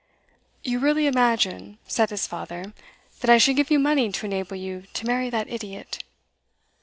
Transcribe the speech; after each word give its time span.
'You 0.63 0.79
really 0.79 1.05
imagine,' 1.05 1.77
said 1.85 2.09
his 2.09 2.25
father, 2.25 2.73
'that 3.19 3.29
I 3.29 3.37
should 3.37 3.55
give 3.55 3.69
you 3.69 3.77
money 3.77 4.11
to 4.11 4.25
enable 4.25 4.55
you 4.55 4.85
to 4.95 5.05
marry 5.05 5.29
that 5.29 5.47
idiot? 5.47 6.03